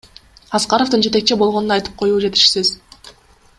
[0.59, 2.73] Аскаровдун жетекчи болгонун айтып коюу жетишсиз.